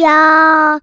[0.00, 0.80] 要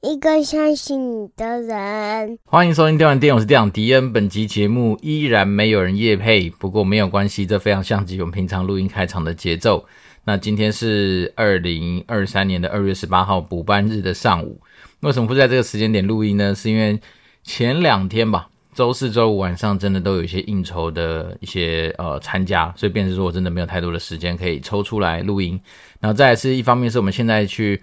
[0.00, 2.38] 一个相信你的人。
[2.44, 4.12] 欢迎收听电玩店，我是店长迪恩。
[4.12, 9.84] 本集节目依然没有人夜配，不过没有关系，这非常像极我们平常录音开场的节奏。
[10.24, 14.58] 那今天是二零二三年的二月十八号补班日的上午。
[15.00, 16.54] 为什么不在这个时间点录音呢？
[16.54, 16.98] 是因为
[17.42, 25.60] 前两天吧，周四、周五晚上真的都有一些应酬的一些呃参加，所以变成说我真的没有太多的时间可以抽出来录音。
[26.00, 27.82] 然后再来是一方面是我们现在去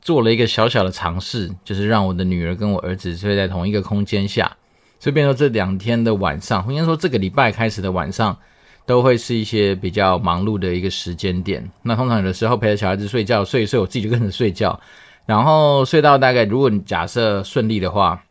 [0.00, 4.56] 做了一个小小的尝试，就是让我的女儿跟我儿子睡在同一个空间下，
[4.98, 8.36] 所以变成这两天的晚上，应该说这个礼拜开始的晚上。
[8.88, 11.62] 都会是一些比较忙碌的一个时间点。
[11.82, 14.80] 那通常有的时候陪着小孩子睡觉，睡一睡，我自己就跟着睡觉，
[15.26, 18.24] 然后睡到大概，如果你假设顺利的话，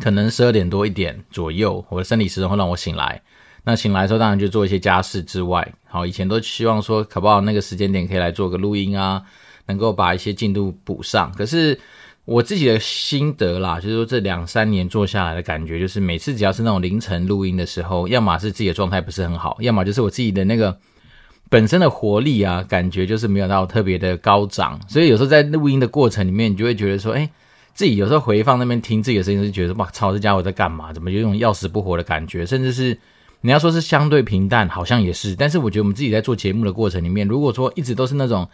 [0.00, 3.20] 可能十二点多一点左右，我的生理时钟会让我醒来。
[3.64, 9.22] 那醒来的时候，当然就做一些家事之外，好，以前都希望说，可不好那个时间点可以来做个录音啊，
[9.66, 11.32] 能够把一些进度补上。
[11.32, 11.78] 可是。
[12.26, 20.74] 我自己的心得啦，就是说这两三年做下来的感觉，就是每次只要是那种凌晨录音的时候，要么是自己的状态不是很好，要么就是我自己的那个
[21.50, 24.80] 本身的活力啊，感觉就是没有到特别的高涨。
[24.88, 27.28] 所以有时候在录音的过程里面，你就会觉得说，哎，
[27.74, 30.94] 自己有时候回放那边听自己的声音，就觉得哇操，这家伙在干嘛？
[30.94, 32.46] 怎么有种要死不活的感觉？
[32.46, 32.98] 甚至是
[33.42, 35.36] 你要说是相对平淡，好像也是。
[35.36, 38.48] 但是我觉得我们自己在做节目的过程里面，如果说一直都是那种。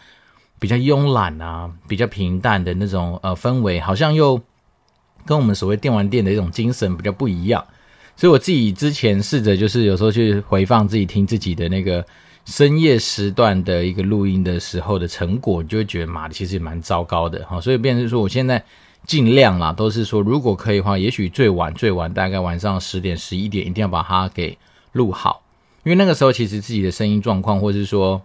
[0.60, 4.40] 比较慵懒啊，比较平淡的那种呃氛围，好像又
[5.24, 7.64] 跟我们所谓电玩店的一种精神比较不一样。
[8.14, 12.04] 所以我自己之前试着就是有时候去回放自己听自己的那个
[12.44, 17.58] 深夜时段的一个录音的时候的成果，就会觉得妈的，其实蛮糟糕的哈。
[17.58, 18.62] 所以变成说，我现在
[19.06, 24.58] 尽量啦，都是说如果可以的话，也许最晚最晚大概晚上十点十一点，一定要把它给
[24.92, 25.42] 录好，
[25.84, 28.20] 因为那个时候其实自己的声音状况，或者是说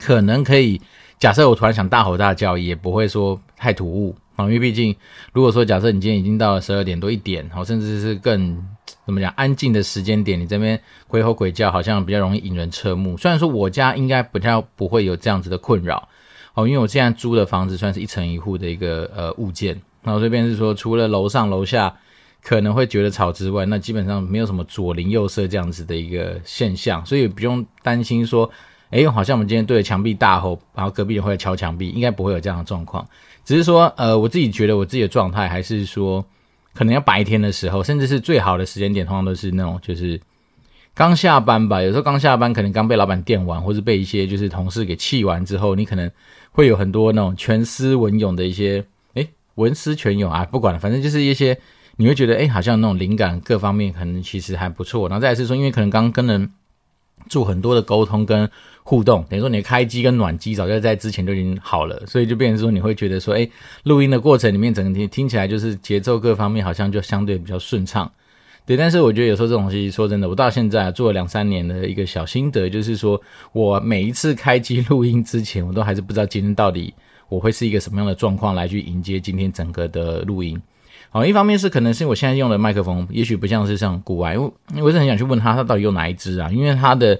[0.00, 0.80] 可能可以。
[1.24, 4.94] 假设我突然想大吼大叫，也不会说太突兀啊，因为毕竟
[5.32, 8.62] 如果说假设你今天已经到了十二点多一点，好，甚至是更
[9.06, 13.16] 怎么讲安静的时间点，你这边鬼吼鬼叫，好像比较容易引人侧目。
[13.16, 16.06] 虽然说我家应该不太不会有这样子的困扰，
[16.52, 21.96] 哦，因为我现在租的房子算是一层一户的一个呃物件，那我这边是说除了楼上楼下
[22.42, 28.50] 可能会觉得吵之外，那基本上没有什么左邻右舍这样子的一个现象，所以不用担心说。
[28.94, 33.04] 哎，好像我们今天对着墙壁大吼，然后隔壁人会敲墙壁，应该不会有这样的状况。
[33.44, 36.24] 只是说，呃，我自己觉得我自己的状态还是说，
[36.72, 40.20] 可能要白天的时候，甚至是最好的时间点，通常都是那种就是
[40.94, 41.82] 刚下班吧。
[41.82, 46.08] 有时候刚下班，可能刚被老板电完，或是被一些就是同事给气完之后，你可能
[46.52, 48.84] 会有很多那种全思文勇的一些，
[49.14, 49.26] 哎，
[49.56, 51.58] 文思泉涌啊，不管了，反正就是一些
[51.96, 55.08] 你会觉得，哎，好像那种灵感各方面可能其实还不错。
[55.08, 56.52] 然后再是说，因为可能刚跟人
[57.28, 58.48] 做很多的沟通跟。
[58.86, 63.48] 互动等于说你的开机跟暖机早就在之前就已经好了，所以就变成说你会觉得说，哎，
[63.84, 68.10] 录音的过程里面整个听听起来就是节奏各方面好像就相对比较顺畅，
[68.66, 68.76] 对。
[68.76, 73.18] 但是我觉得有时候这种东西说真的，我到现在做了两三年的一个小心得，就是说
[73.52, 76.92] 我每一次开机录音之前，我都还是不知道今天到底
[77.30, 80.60] 我会是一个什么样的状况来去迎接今天整个的录音。
[81.08, 84.42] 好，一方面是可能是我现在用的麦克风，也许不像是像国外，因
[84.76, 86.50] 为我是很想去问他，他到底用哪一支啊？
[86.52, 87.18] 因为他的。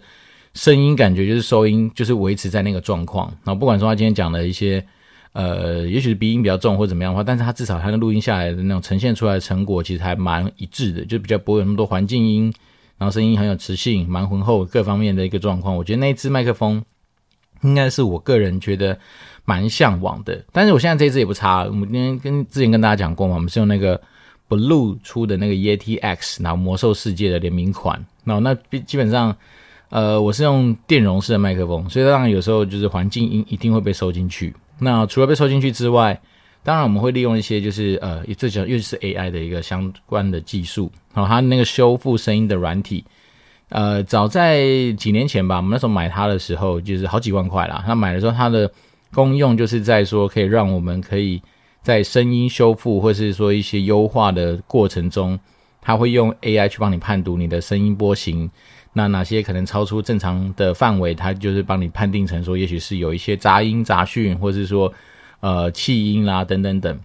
[0.55, 3.27] 声音感觉就是收音，就是维持在那个状况。
[3.45, 4.85] 然后不管说他今天讲的一些，
[5.33, 12.55] 呃，也许是鼻音比较重或怎么样的话，但是他至少他的录音下来的那种呈现出来的成果，其实还蛮一致的，就比较不会有那么多环境音，
[12.99, 15.77] 然后声音很有磁性，蛮浑厚各方面的一个状况。
[15.77, 16.81] 我觉得那一支麦克风
[17.63, 18.97] 应该是我个人觉得
[19.45, 20.41] 蛮向往的。
[20.53, 24.01] 但是我现在这支也不差，我们今天跟之前跟大家讲过嘛，我们是用那个
[24.49, 29.37] Blue 出的那个 Yeti X，然后魔兽世界的联名款，然后那基本上。
[29.95, 34.53] 呃，我是用电容式的麦克风，所以当然有时候就是环境音一定会被收进去。
[34.81, 36.21] 那除了被收进去之外，
[36.65, 43.05] 当然我们会利用一些就是呃，最主要又是 AI 的一个相关的技术，然后它那个修复声音的软体。
[43.69, 44.67] 呃，早在
[44.99, 47.85] 几年前吧，我们那时候买它的时候就是好几万块啦。
[47.87, 48.69] 那买的时候它的
[49.13, 51.41] 功用就是在说可以让我们可以
[51.83, 55.39] 在声音修复或是说一些优化的过程中，
[55.81, 58.51] 它会用 AI 去帮你判读你的声音波形。
[58.97, 64.91] 那哪些可能超出正常的范围，它就是帮你判定成说，也许是有一些杂音杂讯，或者是说，
[65.41, 67.01] 呃，气音啦等等等。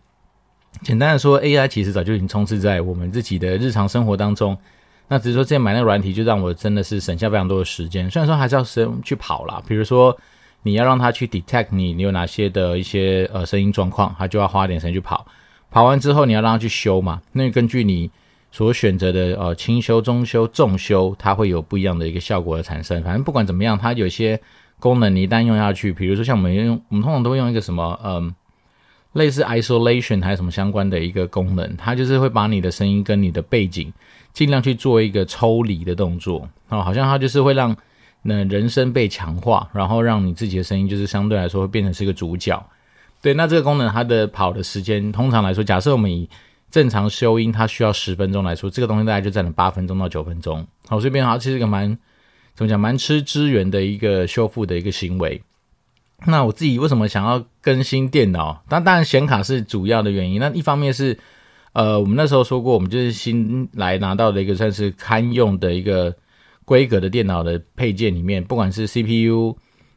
[0.84, 4.56] 简单的说，AI 其实早就已经充斥在我们自己的日常生活当中。
[5.08, 8.08] 那只是说，之前买那个软体，就让我真的是省下非常多的时间。
[8.08, 10.16] 虽然说还是要声去跑啦，比如说
[10.62, 15.26] 你要让它去 detect 你你有哪些的一些呃声音状况，它就要花点时间去跑。
[15.72, 18.12] 跑完之后，你要让它去修嘛，那根据你。
[18.52, 23.02] 所选择的呃轻修、中修、重修，它会有不一样的一个效果的产生。
[23.04, 24.40] 反正不管怎么样，它有些
[24.80, 28.34] 功能，你一旦用下去，比如说像我们用，我们通常都会用一个什么，嗯，
[29.14, 33.92] 类似 isolation 还是什么相关的一个功能，它就是会把你的声音跟你的背景
[34.34, 37.76] 尽量去做一个抽离的动作，啊，好像它就是会让
[38.22, 42.62] 那人声被强化，然后让你自己的声音就是相对来说会变成是一个主角。
[43.22, 46.30] 对，那这个功能它的跑的时间，通常来说，假设我们以
[46.70, 50.66] 正常修音它需要十分钟来说，这个东西大概就占了八分钟到九分钟。
[50.88, 51.98] 好，这边好其实一个蛮。
[52.56, 52.78] 怎么讲？
[52.78, 55.42] 蛮吃资源的一个修复的一个行为。
[56.26, 58.62] 那我自己为什么想要更新电脑？
[58.68, 60.42] 当当然显卡是主要的原因。
[60.42, 61.18] 那一方面是，
[61.72, 66.14] 呃，我们那时候说过，我们就是新来拿到的一个算是堪用的一个
[66.66, 69.56] 规格的电脑的配件里面，不管是 CPU、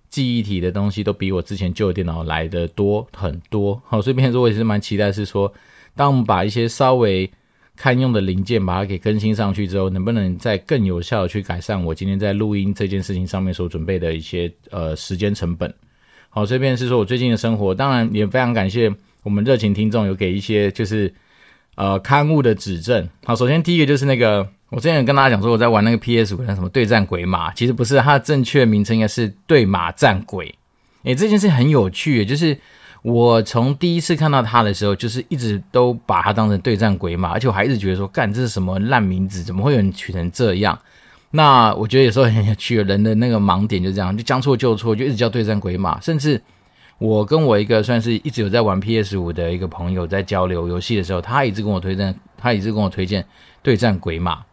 [0.09, 3.83] 记忆体的东西，都比我之前旧电脑来的多很多。
[3.85, 5.53] 好，所以变成说我也是蛮期待，是说
[5.95, 7.31] 当我们把一些稍微
[7.77, 15.73] 堪用的零件把它给更新上去之后，能不能再更有效的去改善我今天在录音这件事情上面所准备的一些呃时间成本？
[16.29, 18.93] 好，这边是说我最近的生活，当然也非常感谢
[19.23, 21.13] 我们热情听众有给一些就是
[21.75, 23.09] 呃刊物的指正。
[23.25, 30.55] 好，首先第一个就是那个我之前有跟大家讲说我在玩那个 P S 五的什么对战鬼马，其实不是，它的正确名称应该是对马战鬼。
[31.05, 32.59] 诶，这件事很有趣，就是。
[33.03, 39.43] 我从第一次看到他的时候，就是一直都把他当成对战鬼马，而且我还一直觉得说，干，这是什么烂名字？
[39.43, 40.79] 怎么会有人取成这样？
[41.33, 46.01] 那我觉得有时候很有趣，人的那个盲点就这样，就将错就错，就一直叫对战鬼马。
[46.01, 46.41] 甚至
[46.99, 53.27] 我跟我一个算是一直有在玩 PS 五的一个朋友在交流游戏的时候，他一直跟我推荐，他一直跟我推荐
[53.65, 54.45] 对战鬼马。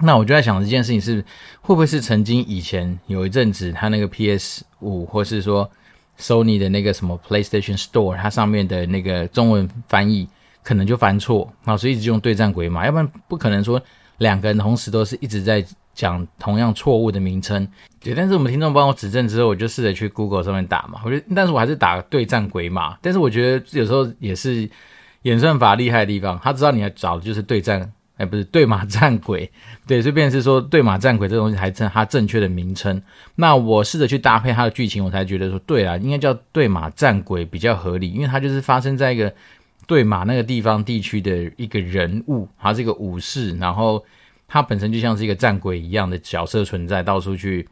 [0.00, 1.24] 那我就在想这件事情是
[1.62, 5.70] 会不会是曾经以前有一阵子他那个 PS 五，或是说。
[6.18, 10.28] Sony 的那个什么 PlayStation Store，它上面的那个中文翻译
[10.62, 13.80] 可能就翻错，啊，所以一直用对战鬼马，要不然不可能说
[14.18, 15.64] 两个人同时都是一直在
[15.94, 17.66] 讲同样错误的名称。
[18.00, 24.68] 对，但是我们听众帮我指正之后，我就试着去 Google 上面打嘛，我觉得，但是我还是打对战鬼马，但是我觉得有时候也是
[25.22, 27.90] 演算法厉害的地方，他知道你要找的就是对战。
[28.16, 29.50] 哎，不是对马战鬼，
[29.86, 33.02] 对，这边是说对马战鬼这东西还正它正确的名称。
[33.34, 39.34] 那我试着去搭配它的剧情，我才觉得说，对啊，应该叫对马战鬼比较合理，因为它就是发生在一个
[39.88, 44.02] 对马那个地方地区的一个人物，他是一个武士，然后
[44.46, 47.68] 他本身就像是一个战鬼一样的角色存在，到处去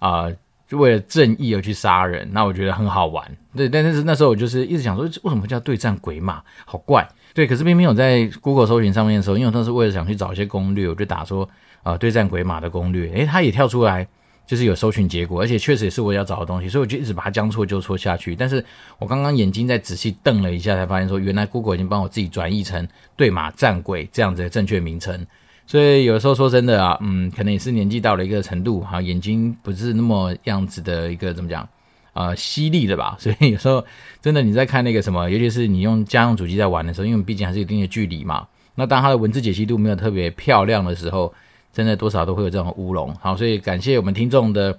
[0.00, 0.26] 啊、
[0.68, 2.28] 就为了正义而去杀人。
[2.32, 3.24] 那我觉得很好玩，
[3.54, 7.08] 对，但是那时候我就是一直想说，为什么叫对战鬼马，好怪。
[7.36, 11.44] 对，可是偏偏我在 Google 搜寻上面的时候，因为我当时为了想去找一些攻略，我就打说
[11.82, 14.08] 啊、呃、对战鬼马的攻略，诶，它也跳出来，
[14.46, 18.34] 就是有搜寻结果，而且确实也是我要找的东西，所以我就一直把它将错就错下去。
[18.34, 18.64] 但是
[18.98, 25.26] 我刚刚眼睛再仔细瞪了一下，才发现说原来 Google 已经帮我自己转译成对马战鬼这样子的正确名称。
[25.66, 31.68] 所以有时候说真的啊，嗯，可能也是年纪到了一个程度，哈，眼睛不是那么样子的一个怎么讲？
[32.16, 33.84] 呃，犀利的吧，所以有时候
[34.22, 38.48] 真的你在看那个什么，尤其是你用家用主机在玩的时候，因为毕竟还是有一定的距离嘛。
[38.74, 41.30] 那当它的文字解析度没有特别漂亮的时候，
[41.74, 43.14] 真的多少都会有这种乌龙。
[43.16, 44.78] 好，所以感谢我们听众的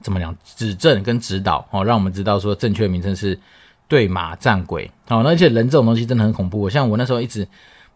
[0.00, 3.38] 怎么讲指正跟指导，好，让我们知道说正确的名称是
[3.86, 4.90] 对马战鬼。
[5.06, 7.46] 好，那而且人这种东西真的很恐怖，像我那时候一直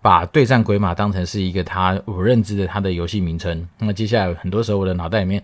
[0.01, 3.69] 把对战鬼马当成是一个他我认知的他的游戏名称。
[3.81, 5.43] 那么接下来很多时候我的脑袋里面。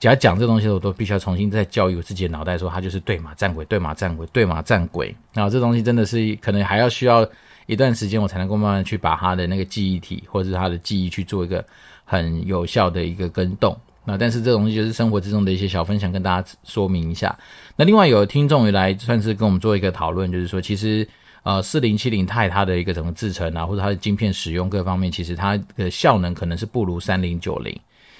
[0.00, 5.14] 只要讲这东西，我都必须要重新再教育我自己的脑袋，说它就是对马战鬼，对马战鬼，对马战鬼。
[5.34, 7.28] 然后这东西真的是可能还要需要
[7.66, 11.64] 一段时间，我才能够慢慢去把它的那个记忆体或者是它的记忆去做一个
[12.04, 13.76] 很有效的一个跟动。
[14.04, 17.36] 那但是这东西就是生活之中的一些小分享，跟大家说明一下。
[17.76, 21.06] 那另外有听众也来算是跟我们做一个讨论，就是说其实
[21.42, 27.78] 呃四零七零钛它的一个整个制程啊，或者它的晶片使用各方面，其实它的效能可能是不如三零九零。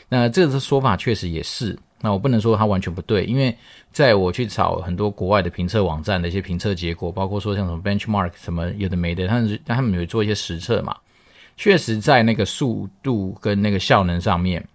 [0.09, 3.55] 那这个说法确实也是，那我不能说它完全不对，因为
[3.93, 10.97] 在我去找很多国外的评测网站的一些评测结果，包括说像什么 benchmark 什么有的没的，他们他们有做一些实测嘛，
[11.57, 14.67] 确实在那个速度跟那个效能上面，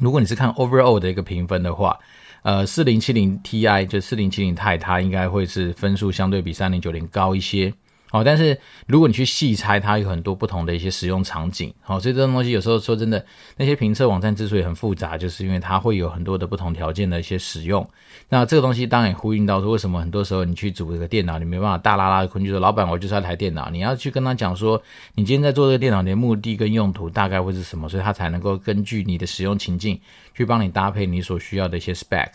[0.00, 1.98] 如果你是看 overall 的一个评分的话，
[2.42, 7.72] 呃，四零七零 Ti 就四零七零钛，它应该会是分数相对比三零九零高一些。
[8.10, 11.72] 好，但是如果你去细拆，它有很多不同的一些使用场景。
[11.82, 13.22] 好，所以这种东西有时候说真的，
[13.58, 17.86] 那些评测网站之所以很复杂，就是因为它会有很多的不同条件的一些使用。
[18.30, 23.68] 那这个东西当然也呼应到说，为什么很多时候你去组一个电脑，你没办法大拉拉的就说老板，我就是要台电脑。
[23.70, 24.82] 你要去跟他讲说，
[25.14, 30.00] 你今天在做这个电脑的目的跟用途大概会是什么，所以他才能够根据你的使用情境
[30.34, 32.30] 去帮你搭配你所需要的一些 spec。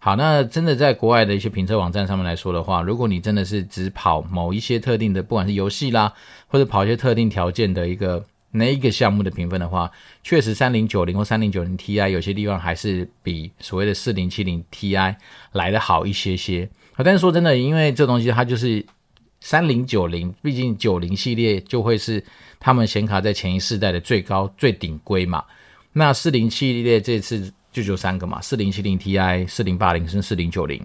[0.00, 6.12] 好，那真的在国外的一些评测网站上面来说的话，如果你真的是只跑某一些特定的，不管是游戏啦，
[6.46, 9.90] 或者跑一些特定条件的一个那一个项目的评分的话，
[10.22, 15.16] 确实三零九零或三零九零 Ti 有些地方还是比所谓的四零七零 Ti
[15.52, 16.70] 来得好一些些。
[16.96, 18.86] 但是说真的，因为这东西它就是
[19.40, 22.24] 三零九零，毕竟九零系列就会是
[22.60, 25.44] 他们显卡在前一世代的最高最顶规嘛。
[25.92, 30.84] 那四零系列这次就只有三个嘛，四零七零 Ti、四零八零跟四零九零。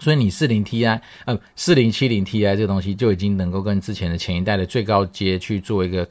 [0.00, 6.08] 所以你四零 Ti，呃，四零七零 Ti 这个东西就已经能够跟之前的前一代的最高阶去做一个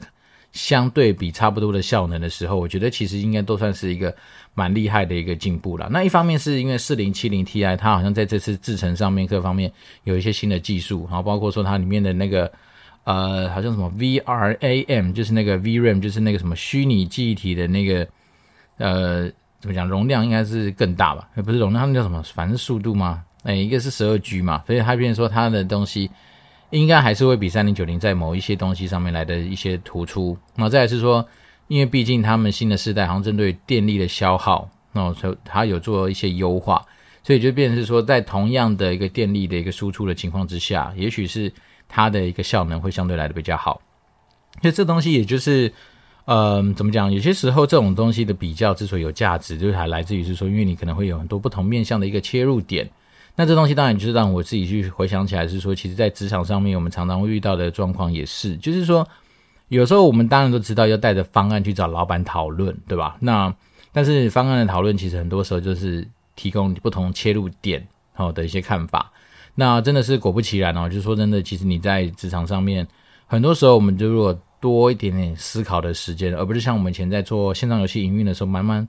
[0.52, 4.14] 相对比差不多的效能的时候，我觉得其实应该都算是一个
[4.52, 5.88] 蛮厉害的一个进步了。
[5.90, 9.72] 那一方面是因为四零七零 Ti 它好像在这次制程上面各方面
[10.04, 12.50] 有一些新的技术，然后包括说它里面的那个
[13.04, 18.06] 呃，好像什么 VRAM，就是那个 VRAM，就是那个什么虚拟记忆体的那个
[18.76, 19.30] 呃，
[19.60, 21.28] 怎么讲，容量应该是更大吧？
[21.44, 22.22] 不是容量，它那叫什么？
[22.34, 23.24] 反正速度吗？
[23.44, 26.10] 哎，一个是十二 G 嘛，所以它变成说它的东西
[26.70, 30.36] 应该还是会比三零九零在某一些东西上面来的一些突出。
[30.54, 31.26] 那再是说，
[31.68, 36.84] 因为毕竟他们新的世代好像针对电力的消耗，那所以它有做一些优化，
[37.22, 41.52] 所以就变成是说，在同样的一个电力的一个输出的情况之下，也许是
[41.88, 43.80] 它的一个效能会相对来的比较好。
[44.60, 45.72] 所以这东西也就是，
[46.28, 47.10] 呃，怎么讲？
[47.10, 52.86] 有些时候这种东西的比较之所以有价值，就是还来自于是说，因为你可能会有很多不同面向的一个切入点。
[53.34, 59.08] 那这东西当然就是让我自己去回想起来，是说，其实，在职场上面，我们常常会遇到的状况也是，就是说，
[59.68, 63.16] 有时候我们当然都知道要带着方案去找老板讨论，对吧？
[63.20, 63.50] 那
[63.90, 66.06] 但是方案的讨论，其实很多时候就是
[66.36, 69.10] 提供不同切入点好的一些看法。
[69.54, 72.86] 那真的是果不其然哦，就是说真的，其实你在职场上面，
[73.26, 78.88] 很多时候我们就如果多一点点思考的时间，而不是像我们以前在做线上游戏营运的时候，慢慢。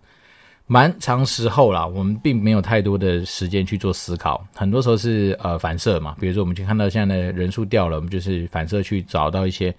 [0.72, 9.74] 蛮长时候啦，我们并没有太多的时间去做思考，很多时候是呃反射嘛，比如说我们去看到现在的人数掉了，我们就是反射去找到一些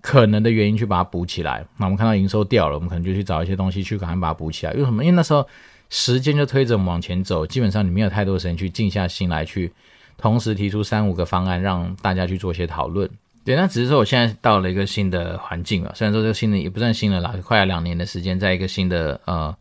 [0.00, 1.64] 可能的原因去把它补起来。
[1.76, 4.72] 那我们看到营收掉了，我们可能就去找一些东西去赶快把它补起来。
[4.72, 5.04] 为什么？
[5.04, 5.46] 因为那时候
[5.88, 9.72] 时间就推着我们往前走，基本上你没有太多的时间去静下心来去
[10.16, 13.08] 同时提出三五个方案让大家去做一些讨论。
[13.44, 19.54] 对，那只是说我现在到了一个新的环境了，虽然说这个新的也不算新的啦，快要两年的时间，在一个新的呃。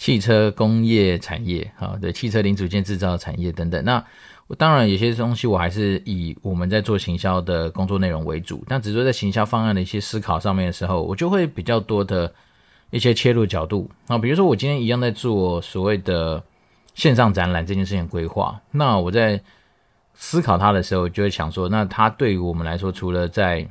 [0.00, 3.84] 汽车工业产业，啊，对，汽车零组件制造产业等等。
[3.84, 4.02] 那
[4.56, 12.32] 当然有些东西我还是以我们在做行销的工作内容为主，但只是说在行销方案的一些思考上面的时候，我就会比较多的
[12.88, 13.90] 一些切入角度。
[14.06, 16.42] 那比如说我今天一样在做所谓的
[16.94, 19.38] 线上展览这件事情规划，那我在
[20.22, 23.66] 思考它的时候，就会想说，那它对于我们来说，除了在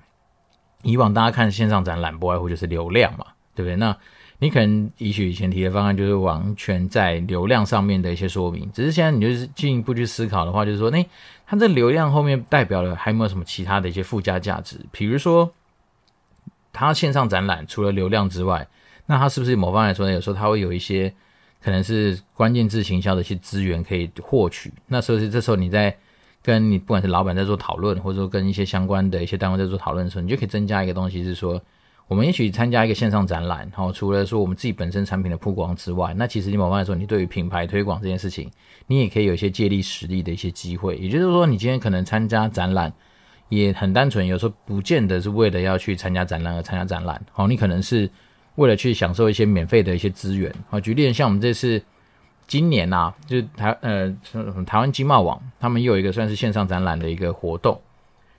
[0.81, 3.75] 以往大家看线上展览，不外乎就是流量嘛，对不对？
[3.75, 3.95] 那
[4.39, 11.07] 你可能也许以前提的方案就是完全在流量上面的一些说明，只是现在你就是进一步去思考的话，就是说，诶，
[11.45, 14.83] 它这流量后面代表了还有没有什么其他的一些附加价值？
[14.91, 15.53] 比如说，
[16.73, 18.67] 它线上展览除了流量之外，
[19.05, 21.13] 那它是不是某方来说呢，有时候它会有一些
[21.61, 24.73] 可能是关键字行销的一些资源可以获取？
[24.87, 25.95] 那所以这时候你在
[26.43, 31.61] 跟你不管是老板在做讨论，或者说跟一些相关的一些单位在做讨论的时候，你就可以增加一个东西，是说。
[32.07, 38.49] 我们一起参加一个线上展览，好，除了说我们自己本身产品的曝光之外，那其实你某方面来说，你对于品牌推广这件事情，
[38.87, 40.97] 你也可以有一些借力使力的一些机会。
[40.97, 42.91] 也就是说，你今天可能参加展览，
[43.49, 48.09] 也很单纯，有时候不见得是为了要去参加展览而参加展览，好，你可能是
[48.55, 50.51] 为了去享受一些免费的一些资源。
[50.67, 51.79] 好，举例像我们这次
[52.49, 54.09] 今年啊，就台呃
[54.65, 57.79] 台湾经贸网，他们又有一个算是线上展览的一个活动。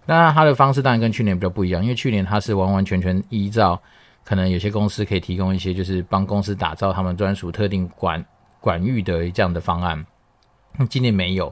[0.05, 3.81] 那它的方式当然跟去年比较不一样，因为去年它是完完全全依照
[4.25, 8.25] 可能有些公司可以提供一些，就是帮公司打造他们专属特定管
[8.61, 10.05] 管域的这样的方案。
[10.89, 11.47] 今年没有，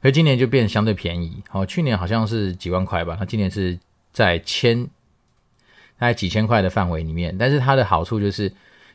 [0.00, 1.42] 所以今年就变得相对便宜。
[1.50, 3.78] 好，去年好像是几万块吧，那今年是
[4.12, 4.84] 在千
[5.98, 7.36] 大概几千块的范围里面。
[7.36, 8.50] 但是它的好处就是，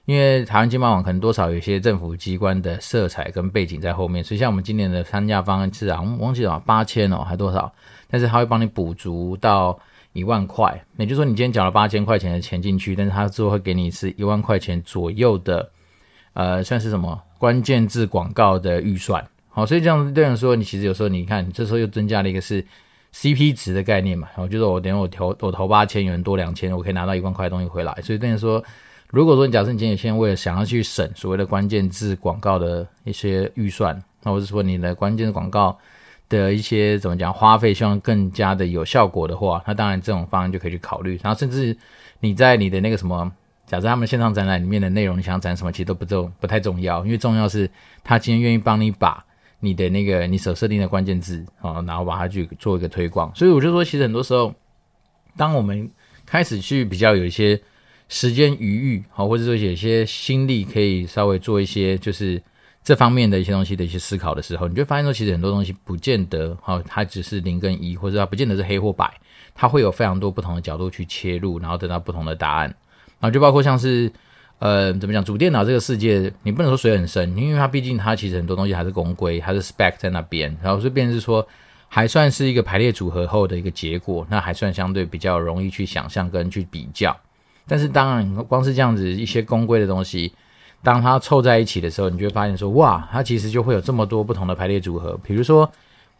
[0.05, 7.71] 因为台湾经贸网可能多少有些政府机关的色彩跟背景在后面，所以像我们今年的参加方案是啊，我们忘记了八千哦，还多少？
[8.09, 9.79] 但是他会帮你补足到
[10.11, 15.71] 一万块，也就是说你今天缴了八千块钱的钱进去，但是他最后会给你是一万块钱左右的，
[16.33, 19.25] 呃，算是什么关键字广告的预算。
[19.49, 22.65] 好，所以这样对人说，你其实有时候你看，这时候又增加了一个是
[23.13, 24.27] CP 值的概念嘛。
[24.35, 27.93] 然后就是我等于我投我投八千，有人多两千，我可以拿到一万块东西回来。
[28.01, 28.63] 所以等于说，
[29.13, 35.77] 如果说你假设你今天有些人为了想要去省所谓的关键字广告的一些预算，那或者说你的关键字广告。
[36.29, 41.19] 的一些怎么讲花费，希望更加的有效果的话，那当然这种方案就可以去考虑。
[41.21, 41.77] 然后甚至
[42.21, 43.31] 你在你的那个什么，
[43.67, 47.69] 假设他们线上展览里面的内容，你想展什么，其实都不重不太重要，因为重要是
[48.03, 49.23] 他今天愿意帮你把
[49.59, 53.31] 你的那个你所设定的关键字啊，然后把它去做一个推广。
[53.35, 54.51] 所以我就说，其实很多时候，
[55.37, 55.87] 当我们
[56.25, 57.61] 开始去比较有一些
[58.09, 62.41] 时间余裕，好，或者说有些心力可以稍微做一些就是
[62.83, 69.11] 这方面的一些东西的一些思考的时候，你就发现说，其实很多东西不见得，好，它只是零跟一，或者它不见得是黑或白，
[69.55, 72.67] 它会有非常多不同的角度去切入，然后得到不同的答案。
[73.19, 74.11] 然后就包括像是，
[74.59, 81.47] 呃，怎么讲，主电脑这个世界，你不能说水很深，因为它毕竟它其实很多东西还是公规，还是 spec 在那边，然后就变成是说。
[81.95, 87.15] 还算是一个排列组合后的一个结果，那还算相对比较容易去想象跟去比较。
[87.67, 90.31] 但是当然，光是这样子一些公规的东西，
[90.81, 95.19] 当它凑在一起的时候，你就会发现说，哇，它其实就会有这么多不同的排列组合。
[95.23, 95.71] 比如说，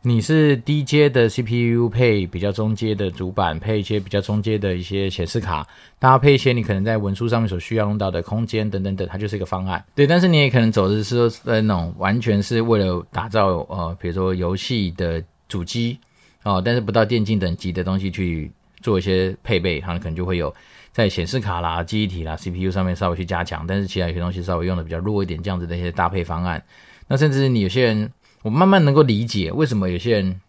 [0.02, 5.68] 你是低阶的 CPU 配比较中阶的主板，配一些比较中阶的一些显示卡，
[6.00, 9.84] 搭配一些你可能在文书上面所需要用到的空间等等等，它就是一个方案。
[9.96, 15.24] 对，但是你也可能走的是那种完全是为了打造呃，比如说游戏的。
[15.50, 16.00] 主机
[16.42, 20.52] 哦，但是不到电竞等级的东西去做一些配备，它可能就会有
[20.94, 26.64] 在显示卡啦、记忆体啦、CPU 上面稍微去加强，但是其他有些东西稍微用的比较弱一点，这样子的一些搭配方案。
[27.08, 30.40] 那甚至你有些人，我慢慢能够理解为什么有些人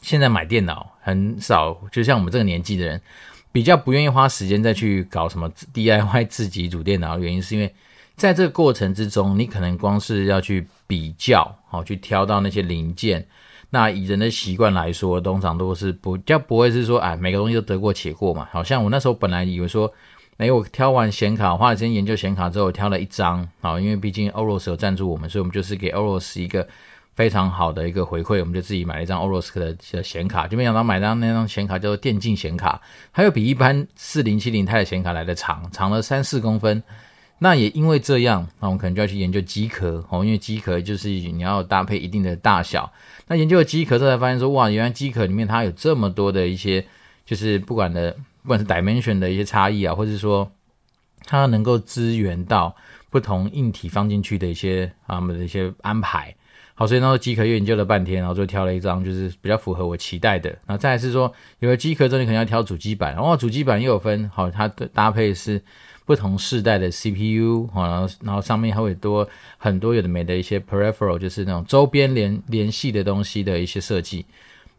[0.00, 3.00] 现在买电脑很少，就像我们这个年纪的人，
[3.52, 7.72] 比较不愿意花时间再去搞什么 DIY 自己组电脑的原因，是因为
[8.16, 13.24] 在这个过程之中，你可能光是要去比较，好去挑到那些零件。
[13.74, 18.46] 那以人的习惯来说，通常都是不叫不会是说，哎，每个东西都得过且过嘛。
[18.52, 19.90] 好像我那时候本来以为说，
[20.36, 26.68] 哎，我挑完显卡，花了时间研究显卡之后，挑了一张，好，因为毕竟 Oros 有赞助我们，所以我们就是给 Oros 一个
[27.14, 32.78] 非常好的一个回馈，我们就自己买了一张 Oros 的的显卡，就没想到买张那张显卡叫做电竞显卡，
[33.10, 36.82] 它又比一般四零七零钛的显卡来的长，长了三四公分。
[37.42, 42.92] 那也因为这样，那我们可能就要去研究机壳哦，因为机壳就是你要搭配一定的大小。
[43.26, 46.86] 那研究了机壳之后才发现说，哇，原来机壳里面它有这么多的一些，
[47.26, 50.52] 就是不管的，不管是 dimension 的一些差异啊，或者是说
[51.24, 52.76] 它能够支援到
[53.10, 56.32] 不同硬体放进去的一些啊，我们的一些安排。
[56.74, 60.48] 好，所以那个机壳又研究了半天，然后就挑了一张就是比较符合我期待的。
[60.64, 65.60] 然后再来是说，有了机壳之后，你可能要挑主机板，然后主机板又有分，好，它的搭配是。
[66.04, 74.24] 不同世代的 CPU，然后然后上面还会多很多有的没的一些 peripheral，就是那种周边联联系的东西的一些设计。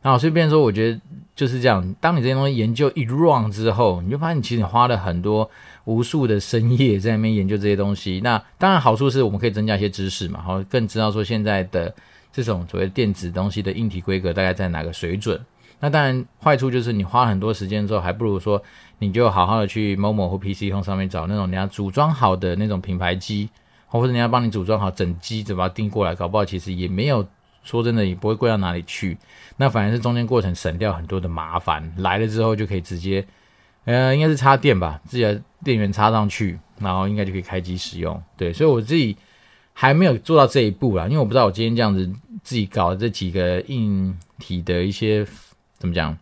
[0.02, 1.00] 然后所以变说，我觉得
[1.34, 1.96] 就是这样。
[2.02, 5.50] 当你这些东西研究一 run 之后，你就发现你其实你花了很多
[5.86, 8.20] 无数的深夜在那边研究这些东西。
[8.22, 11.96] 那当然好处是我们可以增加一些知识嘛，然后更知道说现在的
[12.34, 15.40] 这种所谓电子东西的硬体规格大概在哪个水准。
[15.80, 18.62] 那当然坏处就是你花很多时间之后，还不如说。
[19.00, 23.50] 你就好好的去某某或 PC Home 上面找那种人家组装好的那种品牌机，
[23.88, 27.28] 或者人家帮你组装好整机，就把它订过来，搞不好其实也没有
[27.64, 29.18] 说真的也不会贵到哪里去。
[29.58, 33.26] 那反而是中间过程省掉很多的麻烦，来了之后就可以直接，
[33.84, 38.22] 呃，应该是插电吧，自己的电源插上去，然后应该就可以开机使用。
[38.38, 39.18] 对，所以我自己
[39.74, 42.10] 还没有做到这一步啦，因为我不知道我今天这样子
[42.42, 45.28] 自己搞的这几个硬体的一些
[45.84, 46.18] 怎么讲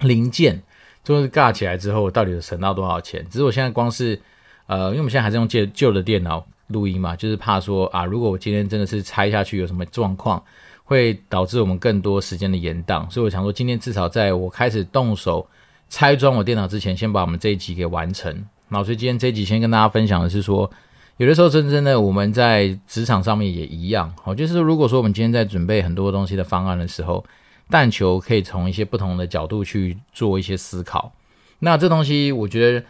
[0.00, 0.60] 零件。
[1.02, 3.24] 就是尬起来之后，到底省到多少钱？
[3.30, 4.20] 只是我现在光是，
[4.66, 10.40] 呃，因为我们现在还是用旧旧的电脑录音嘛，就是怕说啊，如果我今天真的是拆下去有什么状况，
[10.84, 13.10] 会导致我们更多时间的延宕。
[13.10, 15.48] 所以我想说，今天至少在我开始动手
[15.88, 18.44] 拆装我电脑之前，先把我们这一集给完成。
[18.68, 20.70] 那所以今天这一集先跟大家分享的是说，
[21.16, 27.24] 有的时候真正的我们在职场上面也一样，好，就是如果说我们今天在准备很多东西的方案的时候。
[27.70, 31.12] 但求可以从一些不同的角度去做一些思考。
[31.60, 32.84] 那这东西，我觉得，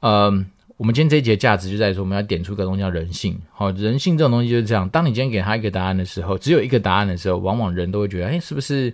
[0.00, 0.24] 呃，
[0.76, 3.40] 我们今天这一节价值就在于说，我们要点出个东西叫人性。
[3.52, 4.88] 好，人性这种东西就是这样。
[4.88, 8.92] 当你今天给他一个答案的时候，只有一个答案的时候，往往人都会觉得，哎，是不是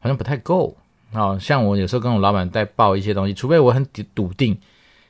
[0.00, 0.74] 好像不太够？
[1.12, 4.58] 好，像我有时候跟我老板在报一些东西，除非我很笃定，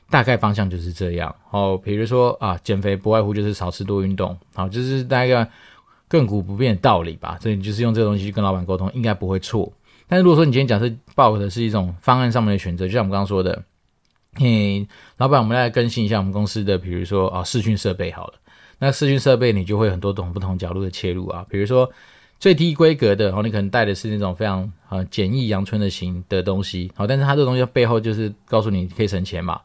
[0.09, 1.33] 大概方向就是这样。
[1.49, 4.37] 好，比如说啊，减肥不外乎就是少吃多运动。
[4.53, 5.49] 好，就是大概。
[6.13, 9.73] 亘古不变的道理吧，所以你就是用这个东西去跟老板沟通，应该不会错。
[10.07, 13.63] 但是如果说你今天假设报的是一种方案上面的选择，就像我们刚刚说的，
[14.35, 14.85] 嘿，
[15.17, 18.33] 老板，我们来更新一下我们公司的，比如说啊，视讯设备好了。
[18.77, 21.89] 那视讯设备你就会很多种不同角度的切入啊，比如说
[22.37, 29.59] 最低规格的，然后你可能带的是那种非常啊简易阳春的型的东西，好，但是它这个东西背后就是告诉你可以省钱嘛。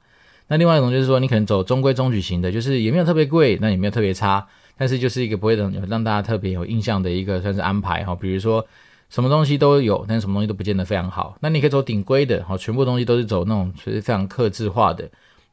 [0.46, 4.46] 那另外一种就是说，你可能走中规中矩型的，就是也没有特别贵，那也没有特别差。
[4.78, 8.64] 但是就是一个不会让让大家特别有印象的一个算是安排哈，比如说
[9.10, 11.36] 什么东西都有，但是什么东西都不见得非常好。
[11.40, 15.10] 那你可以走顶规的哈，全部东西都是走那种就是非常克制化的。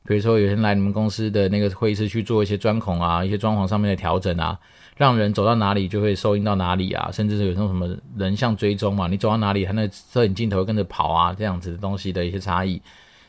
[0.08, 4.56] 比如说有人来你们公司的那个会议室去做一些钻孔啊，一些装潢上面的调整啊，
[4.96, 12.80] 让人走到哪里就会收音到哪里啊，甚至是有那种什么人像追踪嘛，你走到哪里，他那摄影镜头跟着跑啊，这样子的东西的一些差异。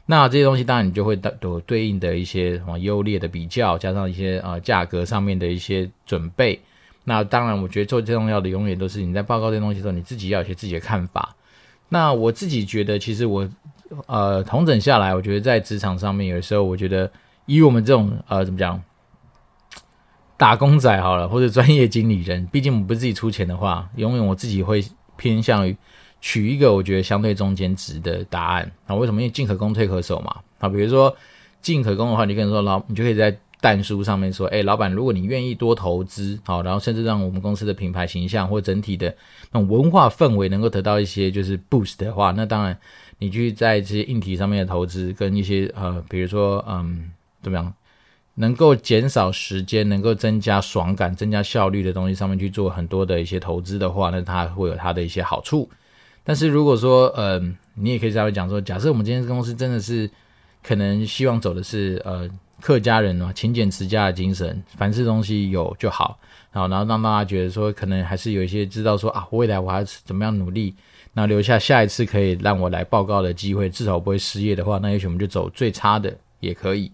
[0.09, 6.61] 那这些东西当然你就会有对应的一些什么优劣的比较，加上一些呃价格上面的一些准备。
[7.03, 11.35] 那当然，我觉得做最重要的永远都是你在报告这些东西的时候，你自己要有些自己的看法。
[11.88, 13.49] 那我自己觉得，其实我
[14.07, 17.11] 呃统整下来，我觉得在职场上面，有时候我觉得
[17.47, 18.81] 以我们这种呃怎么讲
[20.37, 24.85] 打工仔好了，或者专业经理人，毕竟我们不是自己出钱的话，永远我自己会
[25.16, 25.77] 偏向于。
[26.27, 28.97] 取一个我觉得相对中间值的答案啊？
[28.97, 29.23] 为什么？
[29.23, 30.35] 因为进可攻退可守嘛。
[30.59, 31.17] 啊，比如说
[31.62, 39.07] 进可攻的话，你跟人说老，你就可以在但书上面说，哎，老板，如果你愿意多投资，好，然后甚至让我们公司的品牌形象或整体的
[39.53, 42.77] 那种文化氛围能够得到一些就是 boost 的话，那当然
[43.19, 47.73] 你去在这些硬体上面的投资跟一些呃，比如说嗯，怎么样，
[48.35, 55.69] 能够减少时间，能够增加爽感、增加效率的东西上面去做很多的一些投资的话，那它会有它的一些好处。
[56.27, 60.11] 但是如果说，嗯、你也可以稍微讲说，假设我们今天公司真的是
[60.61, 62.29] 可能希望走的是，呃，
[62.61, 66.19] 客家人嘛，勤俭持家的精神，凡事东西有就好，
[66.51, 70.75] 然后然后让大家觉得说，可能还是有一些知道说啊，未来我还是怎么样努力，
[71.12, 76.91] 那留下下一次可以让我来报告的机会，至少我不会失业的话，那也许我们就走最差的也可以。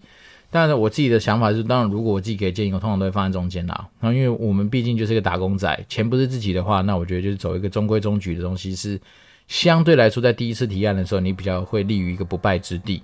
[0.51, 3.89] 但是我自己的想法是，当然，如果我自己给建议，我通常都会放在中间啦。
[3.99, 9.01] 然后，因为我们毕竟就是个打工仔，钱不是自己的话，那我觉得就是走一个中规中矩的东西，是
[9.47, 13.01] 相对来说，在第一次提案的时候，你比较会立于一个不败之地。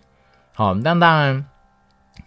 [0.53, 1.45] 好，但当然，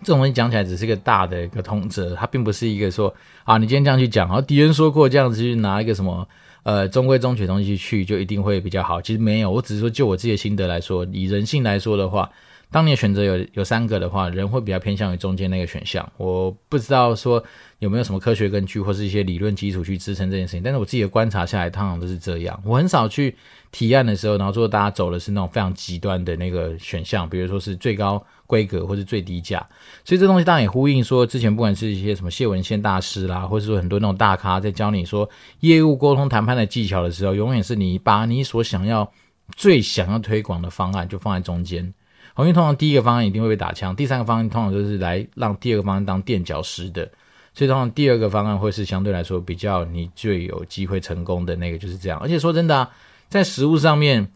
[0.01, 6.27] 这种东西讲起来只是个大的一个通则，它并不是一个说啊，你今天这样去讲，然后敌人说过这样子去拿一个什么
[6.62, 9.01] 呃中规中矩的东西去，就一定会比较好。
[9.01, 12.31] 其实没有，我只是说就我自己的心得来说，以人性来说的话。
[12.72, 16.11] 当你的选择有有三个的话，人会比较偏向于中间那个选项。
[16.16, 17.42] 我不知道说
[17.80, 22.61] 有没有什么科学根据或是一些理论基础去支撑这件事情，但是我自己的观察下来，通常都是这样。
[22.64, 23.37] 我很少去
[23.70, 29.58] 提案的时候，然后说大家走的是那种非常极端的那个选项，比如说是最高规格或是最低价。
[30.02, 35.28] 所以这东西当然也呼应说，之前不管是一些什么谢文宪大师啦，或者说很多那种大咖在教你说
[35.61, 39.12] 业务沟通谈判的技巧的时候，永远是你把你所想要
[39.54, 41.92] 最想要推广的方案就放在中间。
[42.38, 47.05] 因为通常第一个方案一定会被打枪，第三个方案通常就是来让第二个方案当垫脚石的，
[47.53, 52.18] 所以通常第二个方案会是相对来说比较你最有机会成功的那个，就是这样。
[52.21, 52.90] 而且说真的啊，
[53.29, 54.27] 在实物上面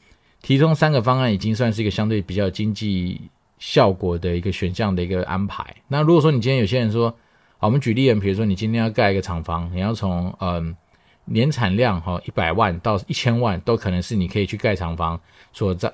[0.43, 3.21] 提供三个方案已经算是一个相对比较经济
[3.59, 5.65] 效果的一个选项的一个安排。
[5.89, 7.11] 那如果说你今天有些人说，
[7.59, 10.77] 好，我们举例，比如说你今天要盖一个厂房，你要从嗯
[11.25, 15.19] 年产量哈一百万到一千万都可能是你可以去盖厂房
[15.55, 15.91] 所在。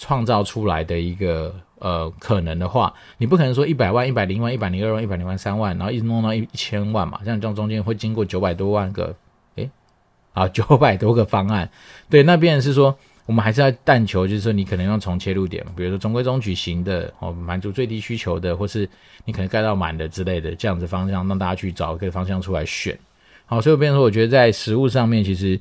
[0.00, 7.20] 创造出来的一个呃可能的话，你不可能说一百万、一百零万、一百零二万、一百零万三万，然后一直弄到一千万嘛？
[7.22, 9.14] 像这样中间会经过九百多万个，
[9.56, 9.68] 诶，
[10.32, 11.70] 啊 九百多个方案，
[12.08, 18.88] 对，那变是说我们还是要但求，就是说你可能要从切入点，比如说中规中矩型的哦，满足最低需求的，或是
[19.26, 22.98] 你可能盖到满的之类的这样子方向，让大家去找一个方向出来选。
[23.44, 25.60] 好，所以变成说，我觉得在实物上面，其实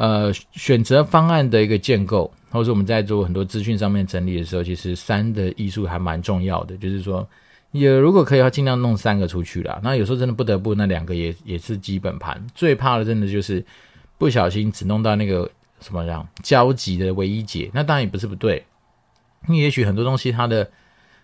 [0.00, 2.32] 呃选择方案的一个建构。
[2.52, 6.76] 或者是我们在做很多资讯上面整理的时候，其实三的艺术还蛮重要的。
[6.78, 7.24] 就是说，
[7.70, 9.80] 也如果可以的话，尽量弄三个出去啦。
[9.84, 12.44] 那有时候真的不得不，那两个也也是基本盘。
[12.52, 13.64] 最怕的真的就是
[14.18, 17.70] 不小心只弄到那个什么样交集的唯一解。
[17.72, 18.66] 那当然也不是不对，
[19.46, 20.68] 你也许很多东西它的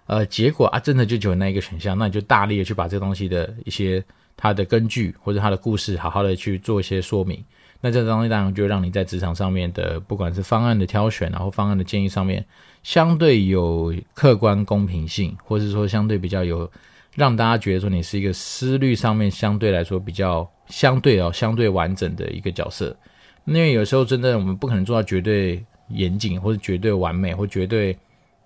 [0.06, 4.00] 呃结果啊，真的就只有那一个选项，那你就大力的去把这东西的一些
[4.36, 7.44] 它的根据或者它的故事，好好的去做一些说明。
[7.86, 12.44] 那这东西当然就让你在职场上面的，不管是方案的挑选，然后方案的建议上面，
[12.82, 16.68] 相对有客观公平性，或者说相对比较有
[17.14, 22.96] 让大家觉得说你是一个思虑上面相对来说比较相对哦相对完整的一个角色。
[23.44, 27.96] 因为有时候真的我们不可能做到绝对严谨，或者绝对完美，或绝对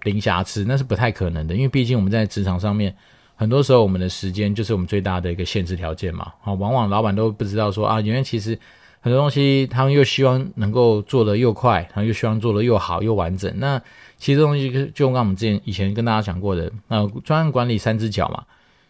[0.03, 1.55] 零瑕疵，那是不太可能的。
[1.55, 2.95] 因为毕竟我们在职场上面，
[3.37, 6.31] 很多时候我们的时间就是我们最大的一个限制条件嘛。
[6.45, 8.59] 啊，往往老板都不知道说啊，原来其实。
[9.01, 13.53] 很多东西，他们又希望能够做得又快，然后又希望做得又好又完整。
[13.59, 13.81] 那
[14.19, 18.45] 其实这东西就跟我们之前以前跟大家讲过的，那专案管理三只脚嘛，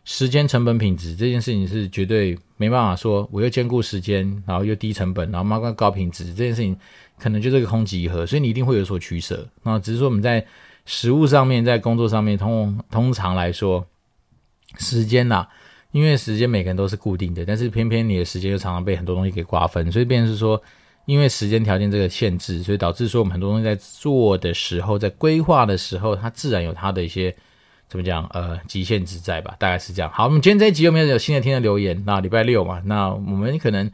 [0.04, 6.76] 时间、成本、品质这件事情是绝对没办法说，我又兼顾时间，然后又低成本，然后慢慢高品质这件事情，
[7.16, 9.46] 可能就是个空集合，所以你一定会有所取舍。
[9.62, 10.44] 那只是说我们在
[10.86, 13.86] 实物上面，在工作上面，通通常来说，
[14.78, 15.46] 时间呐、
[15.92, 20.62] 因为时间每个人都是固定的，但是偏偏你的时间又常常被很多东西给瓜分，所以变成是说，
[21.04, 27.34] 因为时间条件这个限制，所以导致说我们很多东西在做的时候，在规划的时候，它自然有它的一些
[27.88, 30.10] 怎么讲呃极限之在吧，大概是这样。
[30.12, 32.00] 好，我们今天这一集有没有有新的听的留言？
[32.06, 33.90] 那礼拜六嘛，那我们可能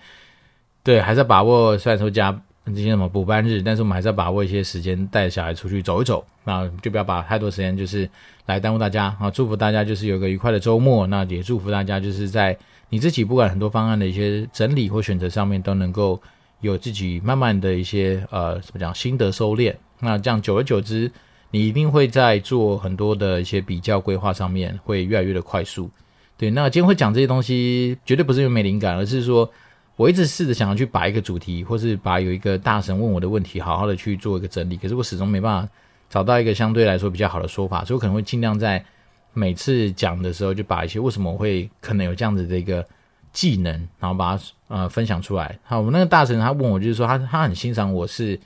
[0.83, 2.43] 对还是要把握，虽然说加
[2.75, 8.09] 这些什么补班日，但是我们还是要把握一些时间带小孩出去走一走，那就不要把太多时间就是
[8.47, 9.31] 来耽误大家啊！
[9.31, 12.57] 祝福大家就是有个愉快的周末，那也祝福大家就是在
[12.89, 16.21] 你自己不管很多方案的一些整理或选择上面都能够
[16.61, 21.11] 有自己慢慢的一些呃怎么讲心得收敛，那这样久而久之，
[21.53, 25.89] 你一定会在做很多的一些比较规划上面会越来越的快速。
[26.37, 29.49] 对，那今天会讲这些东西，绝对不是因为没灵感，而是说
[29.97, 34.77] 我一直试着想要去把一个主题，或是把有一个大神问我的问题，好好的去做一个整理。
[34.77, 35.73] 可是我始终没办法
[36.11, 38.85] 找到一个相对来说比较好的说法，所以我可能会尽量在
[39.33, 42.87] 每次讲的时候，就把一些为什么我会可能有这样子的一个
[43.33, 45.59] 技能，然后把它呃分享出来。
[45.65, 48.39] 好，我们那个大神他问我，就是说他他很欣赏我是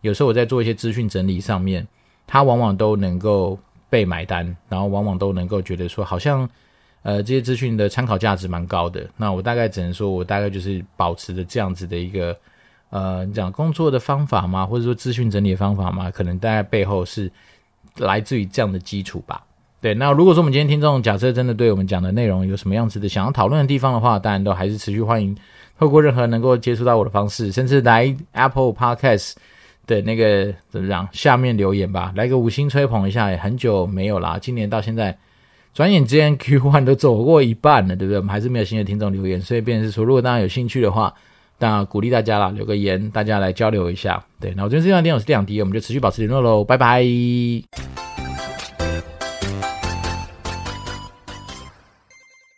[0.00, 1.86] 有时候我在做一些资讯整理上面，
[2.26, 3.56] 他往往都能够
[3.88, 6.48] 被买单，然后往往都能够觉得说好像。
[7.06, 9.00] 呃，这些资讯的参考价值蛮高的。
[9.16, 12.36] 那我大概只能说，我大概就是保持着这样子的一个，
[12.90, 17.30] 呃，你讲工作的方法嘛，或者说资讯整理的方法嘛，可能大概背后是
[17.98, 19.40] 来自于这样的基础吧。
[19.80, 25.32] 对，那如果说我们今天听众假设真的对我们讲的内容有什么样子的想要讨论的地方的话，当然都还是持续欢迎
[25.78, 29.34] 透过任何能够接触到我的方式，甚至来 Apple Podcast
[29.86, 35.16] 的那个怎么讲下面留言吧，来个五星吹捧一下，也很久没有啦，今年到现在。
[35.76, 38.18] 转眼之间， Q One 都走过一半了，对不对？
[38.18, 41.12] 我们还是没有新的听众留言，所以便是说，如果大家有兴趣的话，
[41.58, 44.24] 那鼓励大家啦，留个言，大家来交流一下。
[44.40, 47.04] 对，那我今天这段电我是电养迪，我们就持续保持联络喽，拜拜。